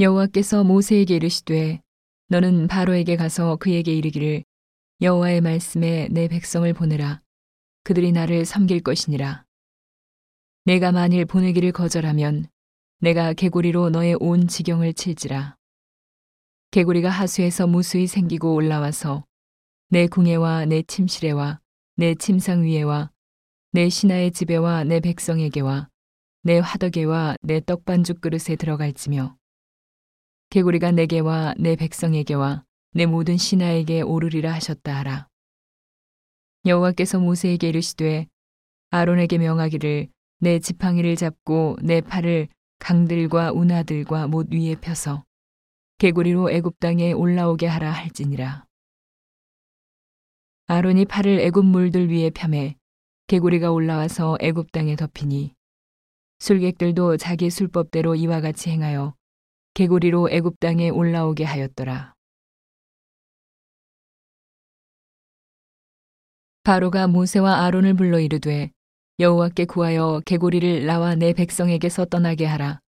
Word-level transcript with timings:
여호와께서 0.00 0.64
모세에게 0.64 1.14
이르시되 1.14 1.80
너는 2.26 2.66
바로에게 2.66 3.14
가서 3.14 3.54
그에게 3.54 3.94
이르기를 3.94 4.42
여호와의 5.00 5.40
말씀에 5.40 6.08
내 6.10 6.26
백성을 6.26 6.72
보내라. 6.72 7.20
그들이 7.84 8.10
나를 8.10 8.44
섬길 8.44 8.80
것이니라. 8.80 9.44
내가 10.64 10.90
만일 10.90 11.24
보내기를 11.26 11.70
거절하면 11.70 12.48
내가 12.98 13.34
개구리로 13.34 13.90
너의 13.90 14.16
온 14.18 14.48
지경을 14.48 14.94
칠지라. 14.94 15.54
개구리가 16.72 17.08
하수에서 17.08 17.68
무수히 17.68 18.08
생기고 18.08 18.52
올라와서 18.52 19.24
내 19.90 20.08
궁예와 20.08 20.64
내 20.64 20.82
침실에와 20.82 21.60
내 21.94 22.16
침상 22.16 22.64
위에와 22.64 23.12
내 23.70 23.88
신하의 23.88 24.32
집에와 24.32 24.82
내 24.82 24.98
백성에게와 24.98 25.88
내 26.42 26.58
화덕에와 26.58 27.36
내 27.42 27.60
떡반죽 27.60 28.20
그릇에 28.20 28.56
들어갈지며 28.58 29.36
개구리가 30.54 30.92
내게와 30.92 31.54
내 31.58 31.74
백성에게와 31.74 32.62
내 32.92 33.06
모든 33.06 33.36
신하에게 33.36 34.02
오르리라 34.02 34.52
하셨다 34.52 34.94
하라. 34.98 35.26
여호와께서 36.64 37.18
모세에게 37.18 37.70
이르시되 37.70 38.28
아론에게 38.90 39.38
명하기를 39.38 40.06
내 40.38 40.60
지팡이를 40.60 41.16
잡고 41.16 41.78
내 41.82 42.00
팔을 42.00 42.46
강들과 42.78 43.50
운하들과 43.50 44.28
못 44.28 44.52
위에 44.52 44.76
펴서 44.76 45.24
개구리로 45.98 46.52
애굽 46.52 46.78
땅에 46.78 47.10
올라오게 47.10 47.66
하라 47.66 47.90
할지니라. 47.90 48.64
아론이 50.68 51.06
팔을 51.06 51.40
애굽 51.40 51.64
물들 51.64 52.12
위에 52.12 52.30
펴매 52.30 52.76
개구리가 53.26 53.72
올라와서 53.72 54.38
애굽 54.40 54.70
땅에 54.70 54.94
덮이니 54.94 55.52
술객들도 56.38 57.16
자기 57.16 57.50
술법대로 57.50 58.14
이와 58.14 58.40
같이 58.40 58.70
행하여 58.70 59.16
개구리로 59.74 60.30
애굽 60.30 60.60
땅에 60.60 60.88
올라오게 60.88 61.42
하였더라. 61.42 62.14
바로가 66.62 67.08
모세와 67.08 67.64
아론을 67.64 67.94
불러 67.94 68.20
이르되 68.20 68.70
여호와께 69.18 69.64
구하여 69.64 70.22
개구리를 70.24 70.86
나와 70.86 71.16
내 71.16 71.32
백성에게서 71.32 72.04
떠나게 72.04 72.46
하라. 72.46 72.78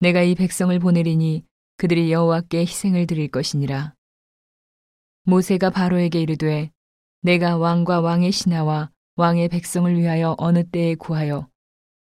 내가 0.00 0.22
이 0.22 0.34
백성을 0.34 0.76
보내리니 0.78 1.44
그들이 1.76 2.10
여호와께 2.10 2.60
희생을 2.60 3.06
드릴 3.06 3.28
것이니라. 3.28 3.92
모세가 5.24 5.68
바로에게 5.68 6.22
이르되 6.22 6.70
내가 7.20 7.58
왕과 7.58 8.00
왕의 8.00 8.32
신하와 8.32 8.90
왕의 9.16 9.48
백성을 9.48 9.94
위하여 9.94 10.34
어느 10.38 10.64
때에 10.64 10.94
구하여 10.94 11.50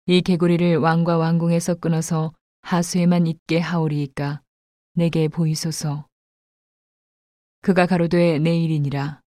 이 0.05 0.21
개구리를 0.21 0.77
왕과 0.77 1.17
왕궁에서 1.17 1.75
끊어서 1.75 2.33
하수에만 2.65 3.27
있게 3.27 3.59
하오리이까 3.59 4.41
내게 4.95 5.27
보이소서. 5.27 6.07
그가 7.61 7.85
가로되 7.85 8.39
내일이니라. 8.39 9.21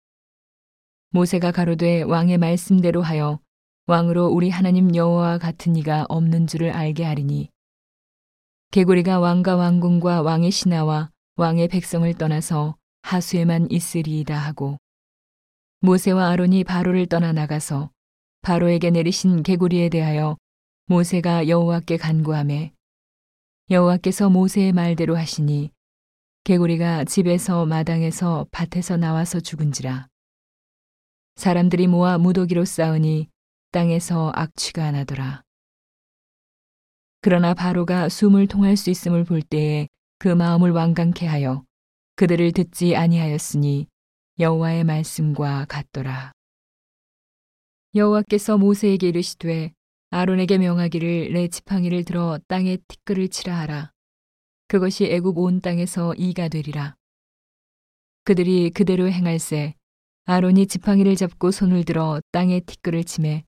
모세가 1.11 1.53
가로되 1.53 2.03
왕의 2.03 2.39
말씀대로 2.39 3.01
하여 3.01 3.39
왕으로 3.87 4.27
우리 4.27 4.51
하나님 4.51 4.93
여호와 4.93 5.39
같은 5.39 5.77
이가 5.77 6.07
없는 6.09 6.49
줄을 6.49 6.71
알게 6.73 7.05
하리니 7.05 7.51
개구리가 8.73 9.21
왕과 9.21 9.55
왕궁과 9.55 10.23
왕의 10.23 10.51
신하와 10.51 11.11
왕의 11.37 11.69
백성을 11.69 12.13
떠나서 12.15 12.77
하수에만 13.03 13.71
있으리이다 13.71 14.37
하고 14.37 14.79
모세와 15.81 16.31
아론이 16.31 16.65
바로를 16.65 17.07
떠나 17.07 17.33
나가서 17.33 17.93
바로에게 18.43 18.91
내리신 18.91 19.45
개구리에 19.45 19.91
대하여 19.91 20.37
모세가 20.87 21.47
여호와께 21.47 21.99
간구하매 21.99 22.73
여호와께서 23.71 24.31
모세의 24.31 24.73
말대로 24.73 25.15
하시니 25.15 25.71
개구리가 26.45 27.05
집에서 27.05 27.67
마당에서 27.67 28.47
밭에서 28.51 28.97
나와서 28.97 29.41
죽은지라. 29.41 30.09
사람들이 31.37 31.87
모아 31.87 32.17
무더기로 32.17 32.65
싸우니 32.65 33.29
땅에서 33.73 34.33
악취가 34.35 34.91
나더라. 34.93 35.43
그러나 37.21 37.53
바로가 37.53 38.09
숨을 38.09 38.47
통할 38.47 38.79
수 38.79 38.89
있음을 38.89 39.25
볼 39.25 39.43
때에 39.43 39.87
그 40.19 40.29
마음을 40.29 40.71
완강케 40.71 41.27
하여 41.27 41.63
그들을 42.17 42.53
듣지 42.53 42.97
아니하였으니 42.97 43.87
여호와의 44.39 44.85
말씀과 44.85 45.67
같더라. 45.67 46.33
여호와께서 47.95 48.57
모세에게 48.57 49.09
이르시되 49.09 49.75
아론에게 50.11 50.57
명하기를 50.57 51.35
내 51.35 51.49
지팡이를 51.49 52.05
들어 52.05 52.39
땅에 52.49 52.79
티끌을 52.89 53.29
치라 53.29 53.59
하라. 53.59 53.93
그것이 54.67 55.05
애굽 55.05 55.37
온 55.37 55.61
땅에서 55.61 56.15
이가 56.15 56.49
되리라. 56.49 56.97
그들이 58.25 58.71
그대로 58.71 59.11
행할세 59.11 59.75
아론이 60.25 60.67
지팡이를 60.67 61.17
잡고 61.17 61.51
손을 61.51 61.85
들어 61.85 62.21
땅에 62.33 62.61
티끌을 62.61 63.05
치매 63.05 63.45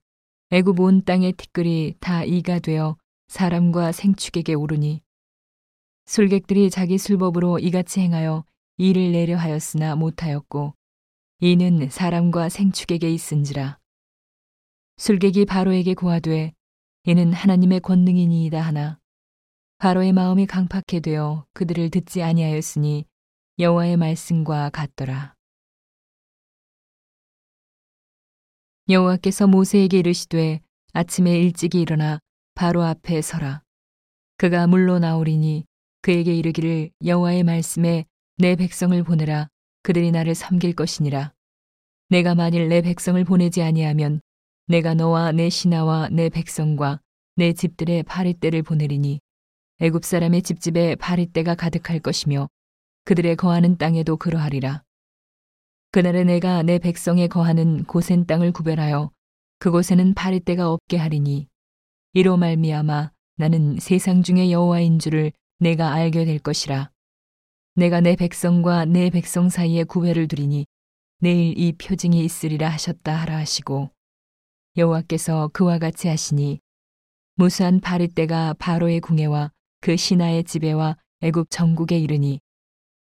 애굽 0.51 0.81
온 0.81 1.05
땅의 1.05 1.33
티끌이 1.33 1.95
다 2.01 2.25
이가 2.25 2.59
되어 2.59 2.97
사람과 3.29 3.93
생축에게 3.93 4.55
오르니 4.55 5.01
술객들이 6.07 6.71
자기 6.71 6.99
술법으로 6.99 7.59
이같이 7.59 8.01
행하여 8.01 8.45
이를 8.77 9.13
내려 9.13 9.37
하였으나 9.37 9.97
못하였고 9.97 10.75
이는 11.41 11.89
사람과 11.89 12.49
생축에게 12.49 13.11
있은지라 13.11 13.80
술객이 15.01 15.47
바로에게 15.47 15.95
고하되 15.95 16.53
이는 17.05 17.33
하나님의 17.33 17.81
권능이니이다 17.81 18.61
하나 18.61 18.99
바로의 19.79 20.13
마음이 20.13 20.45
강팍해 20.45 21.01
되어 21.03 21.47
그들을 21.55 21.89
듣지 21.89 22.23
아니하였으니 22.23 23.07
여호와의 23.59 23.97
말씀과 23.97 24.69
같더라. 24.69 25.35
여호와께서 28.91 29.47
모세에게 29.47 30.01
이르시되 30.01 30.61
아침에 30.93 31.35
일찍이 31.35 31.81
일어나 31.81 32.19
바로 32.55 32.83
앞에 32.83 33.23
서라. 33.23 33.63
그가 34.37 34.67
물로 34.67 34.99
나오리니 34.99 35.65
그에게 36.03 36.35
이르기를 36.35 36.91
여호와의 37.07 37.45
말씀에 37.45 38.05
내 38.37 38.55
백성을 38.55 39.03
보내라. 39.03 39.49
그들이 39.83 40.11
나를 40.11 40.35
섬길 40.35 40.75
것이니라. 40.75 41.33
내가 42.11 42.35
만일 42.35 42.69
내 42.69 42.83
백성을 42.83 43.25
보내지 43.25 43.63
아니하면 43.63 44.21
내가 44.71 44.95
너와 44.95 45.33
내 45.33 45.51
신하와 45.51 46.11
내 46.13 46.29
백성과 46.29 47.01
내 47.35 47.53
집들의 47.53 48.05
파리떼를 48.05 48.63
보내리니 48.63 49.19
애굽 49.81 50.05
사람의 50.05 50.43
집집에 50.43 50.95
파리떼가 50.95 51.57
가득할 51.57 51.99
것이며 51.99 52.49
그들의 53.05 53.35
거하는 53.35 53.79
땅에도 53.79 54.17
그러하리라. 54.17 54.85
그날에 55.91 56.23
내가 56.23 56.63
내 56.63 56.79
백성에 56.79 57.27
거하는 57.27 57.83
고센 57.83 58.27
땅을 58.27 58.53
구별하여 58.53 59.11
그곳에는 59.59 60.15
파리떼가 60.15 60.71
없게 60.71 60.99
하리니 60.99 61.49
이로 62.13 62.37
말미암아 62.37 63.11
나는 63.39 63.77
세상 63.81 64.23
중의 64.23 64.53
여호와인 64.53 65.01
줄을 65.01 65.33
내가 65.59 65.91
알게 65.95 66.25
될 66.25 66.39
것이라. 66.39 66.93
내가 67.75 68.01
내 68.01 68.15
백성과 68.15 68.85
내 68.85 69.11
백성 69.11 69.49
사이에 69.49 69.83
구별을 69.83 70.29
두리니 70.29 70.65
내일 71.19 71.59
이 71.59 71.73
표징이 71.73 72.25
있으리라 72.25 72.69
하셨다 72.69 73.17
하라 73.17 73.37
하시고 73.37 73.91
여호와께서 74.81 75.51
그와 75.53 75.79
같이 75.79 76.09
하시니 76.09 76.59
무수한 77.37 77.81
파리떼가 77.81 78.55
바로의 78.59 79.01
궁에와 79.01 79.53
그 79.81 79.97
신하의 79.97 80.45
집에와 80.45 80.97
애굽 81.21 81.51
전국에 81.51 81.99
이르니 81.99 82.41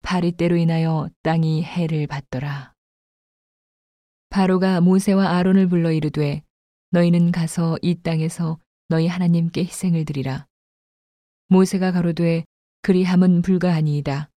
파리떼로 0.02 0.56
인하여 0.56 1.08
땅이 1.22 1.64
해를 1.64 2.06
받더라. 2.06 2.72
바로가 4.30 4.80
모세와 4.80 5.36
아론을 5.36 5.68
불러 5.68 5.92
이르되 5.92 6.42
너희는 6.90 7.32
가서 7.32 7.76
이 7.82 7.96
땅에서 7.96 8.58
너희 8.88 9.06
하나님께 9.06 9.62
희생을 9.64 10.04
드리라. 10.04 10.46
모세가 11.48 11.92
가로되 11.92 12.44
그리함은 12.82 13.42
불가하니이다. 13.42 14.30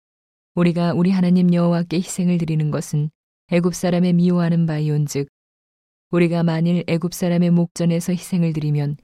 우리가 0.55 0.93
우리 0.93 1.11
하나님 1.11 1.53
여호와께 1.53 1.97
희생을 1.97 2.37
드리는 2.37 2.71
것은 2.71 3.09
애굽 3.51 3.75
사람의 3.75 4.13
미워하는 4.13 4.65
바이온즉 4.65 5.27
우리가 6.15 6.43
만일 6.43 6.85
애굽 6.87 7.13
사람의 7.13 7.49
목전에서 7.49 8.13
희생을 8.13 8.53
드리면 8.53 8.95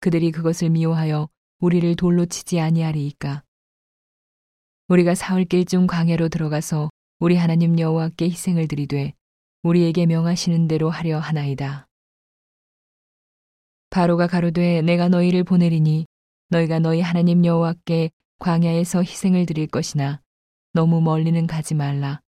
그들이 0.00 0.30
그것을 0.30 0.68
미워하여 0.68 1.30
우리를 1.58 1.96
돌로 1.96 2.26
치지 2.26 2.60
아니하리이까. 2.60 3.42
우리가 4.88 5.14
사흘길 5.14 5.64
중 5.64 5.86
광야로 5.86 6.28
들어가서 6.28 6.90
우리 7.18 7.36
하나님 7.36 7.78
여호와께 7.78 8.26
희생을 8.26 8.68
드리되 8.68 9.14
우리에게 9.62 10.04
명하시는 10.04 10.68
대로 10.68 10.90
하려 10.90 11.18
하나이다. 11.18 11.88
바로가 13.88 14.26
가로되 14.26 14.82
내가 14.82 15.08
너희를 15.08 15.44
보내리니 15.44 16.04
너희가 16.50 16.78
너희 16.78 17.00
하나님 17.00 17.46
여호와께 17.46 18.10
광야에서 18.38 19.00
희생을 19.00 19.46
드릴 19.46 19.66
것이나 19.66 20.20
너무 20.74 21.00
멀리는 21.00 21.46
가지 21.46 21.72
말라. 21.72 22.20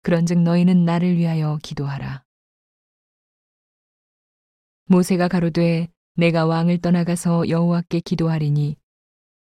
그런즉 0.00 0.38
너희는 0.38 0.86
나를 0.86 1.18
위하여 1.18 1.58
기도하라. 1.62 2.25
모세가 4.88 5.26
가로되 5.26 5.88
내가 6.14 6.46
왕을 6.46 6.78
떠나가서 6.78 7.48
여호와께 7.48 8.00
기도하리니 8.00 8.76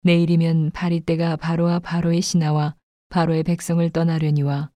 내일이면 0.03 0.71
바리떼가 0.71 1.35
바로와 1.35 1.79
바로의 1.79 2.21
신하와 2.21 2.75
바로의 3.09 3.43
백성을 3.43 3.87
떠나려니와 3.89 4.71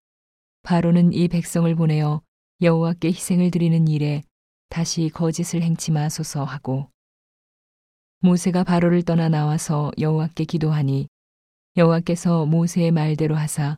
바로는 0.64 1.14
이 1.14 1.30
백성을 1.30 1.74
보내어 1.74 2.22
여호와께 2.62 3.08
희생을 3.08 3.50
드리는 3.50 3.88
일에 3.88 4.24
다시 4.68 5.10
거짓을 5.10 5.62
행치 5.62 5.92
마소서 5.92 6.44
하고 6.44 6.90
모세가 8.20 8.66
바로를 8.66 9.04
떠나 9.04 9.30
나와서 9.30 9.92
여호와께 9.98 10.44
기도하니 10.44 11.08
여호와께서 11.78 12.46
모세의 12.46 12.92
말대로 12.92 13.36
하사 13.36 13.78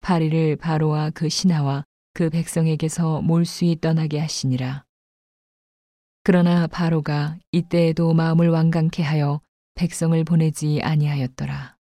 파리를 0.00 0.56
바로와 0.56 1.10
그 1.10 1.28
신하와 1.28 1.84
그 2.12 2.28
백성에게서 2.28 3.22
몰수히 3.22 3.80
떠나게 3.80 4.18
하시니라. 4.18 4.83
그러나 6.26 6.66
바로가 6.66 7.36
이때에도 7.52 8.14
마음을 8.14 8.48
완강케 8.48 9.02
하여 9.02 9.42
백성을 9.74 10.24
보내지 10.24 10.80
아니하였더라. 10.82 11.73